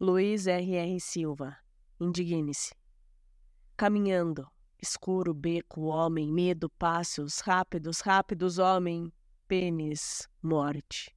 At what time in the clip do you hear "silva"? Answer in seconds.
1.00-1.56